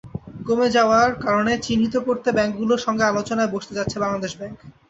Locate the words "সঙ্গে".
2.85-3.03